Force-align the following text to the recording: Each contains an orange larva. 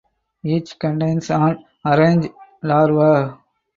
Each 0.43 0.79
contains 0.79 1.29
an 1.29 1.63
orange 1.85 2.29
larva. 2.63 3.37